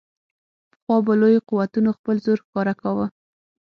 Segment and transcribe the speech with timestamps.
[0.71, 3.05] پخوا به لویو قوتونو خپل زور ښکاره کاوه.